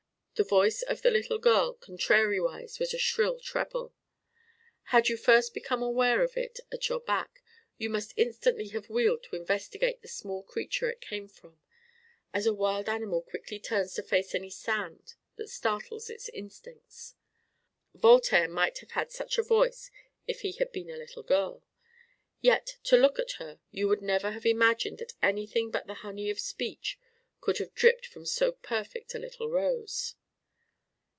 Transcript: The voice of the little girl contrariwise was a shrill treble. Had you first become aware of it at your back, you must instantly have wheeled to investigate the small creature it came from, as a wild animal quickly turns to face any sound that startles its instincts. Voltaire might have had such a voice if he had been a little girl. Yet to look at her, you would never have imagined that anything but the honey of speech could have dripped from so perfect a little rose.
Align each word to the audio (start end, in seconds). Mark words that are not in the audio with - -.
The 0.35 0.45
voice 0.47 0.81
of 0.81 1.03
the 1.03 1.11
little 1.11 1.37
girl 1.37 1.73
contrariwise 1.75 2.79
was 2.79 2.95
a 2.95 2.97
shrill 2.97 3.39
treble. 3.39 3.93
Had 4.85 5.07
you 5.07 5.15
first 5.15 5.53
become 5.53 5.83
aware 5.83 6.23
of 6.23 6.35
it 6.35 6.59
at 6.71 6.89
your 6.89 6.99
back, 6.99 7.43
you 7.77 7.91
must 7.91 8.15
instantly 8.17 8.69
have 8.69 8.89
wheeled 8.89 9.21
to 9.25 9.35
investigate 9.35 10.01
the 10.01 10.07
small 10.07 10.41
creature 10.41 10.89
it 10.89 10.99
came 10.99 11.27
from, 11.27 11.59
as 12.33 12.47
a 12.47 12.55
wild 12.55 12.89
animal 12.89 13.21
quickly 13.21 13.59
turns 13.59 13.93
to 13.93 14.01
face 14.01 14.33
any 14.33 14.49
sound 14.49 15.13
that 15.35 15.47
startles 15.47 16.09
its 16.09 16.27
instincts. 16.29 17.13
Voltaire 17.93 18.47
might 18.49 18.79
have 18.79 18.91
had 18.93 19.11
such 19.11 19.37
a 19.37 19.43
voice 19.43 19.91
if 20.25 20.41
he 20.41 20.53
had 20.53 20.71
been 20.71 20.89
a 20.89 20.97
little 20.97 21.21
girl. 21.21 21.61
Yet 22.39 22.77
to 22.85 22.97
look 22.97 23.19
at 23.19 23.33
her, 23.33 23.59
you 23.69 23.87
would 23.89 24.01
never 24.01 24.31
have 24.31 24.47
imagined 24.47 24.97
that 24.97 25.13
anything 25.21 25.69
but 25.69 25.85
the 25.85 25.93
honey 26.01 26.31
of 26.31 26.39
speech 26.39 26.97
could 27.41 27.59
have 27.59 27.75
dripped 27.75 28.07
from 28.07 28.25
so 28.25 28.51
perfect 28.53 29.13
a 29.13 29.19
little 29.19 29.47
rose. 29.51 30.15